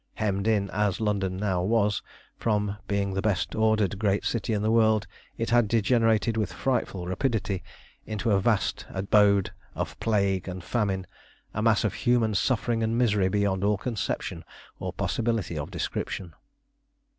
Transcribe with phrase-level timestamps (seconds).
[0.15, 2.01] Hemmed in as London now was,
[2.35, 5.05] from being the best ordered great city in the world,
[5.37, 7.61] it had degenerated with frightful rapidity
[8.03, 11.05] into a vast abode of plague and famine,
[11.53, 14.43] a mass of human suffering and misery beyond all conception
[14.79, 16.33] or possibility of description.